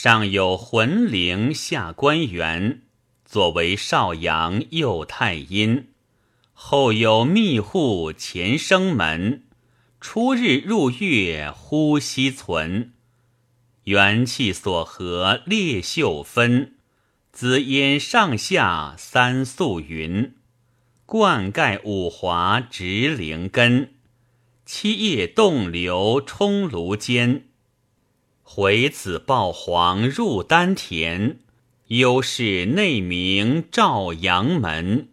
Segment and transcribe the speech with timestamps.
[0.00, 2.82] 上有魂灵下官员，
[3.24, 5.88] 左为少阳，右太阴。
[6.52, 9.42] 后有密户前生门，
[10.00, 12.92] 初日入月呼吸存。
[13.86, 16.76] 元气所合列秀分，
[17.32, 20.32] 紫烟上下三素云。
[21.06, 23.94] 灌溉五华直灵根，
[24.64, 27.48] 七叶动流冲炉间。
[28.50, 31.36] 回子抱黄入丹田，
[31.88, 35.08] 幽室内明照阳门。